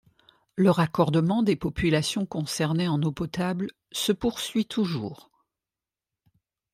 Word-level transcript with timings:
Le 0.55 0.71
raccordement 0.71 1.43
des 1.43 1.55
populations 1.55 2.25
concernées 2.25 2.87
en 2.87 3.03
eau 3.03 3.11
potable 3.11 3.67
se 3.91 4.11
poursuit 4.11 4.65
toujours. 4.65 5.29